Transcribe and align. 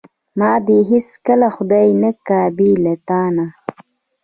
ما 0.39 0.51
دې 0.67 0.77
هیڅکله 0.91 1.47
خدای 1.55 1.87
نه 2.01 2.11
کا 2.27 2.41
بې 2.55 2.69
له 2.83 2.93
تانه. 3.07 3.45